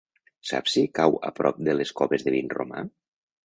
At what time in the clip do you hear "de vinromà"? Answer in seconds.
2.29-2.87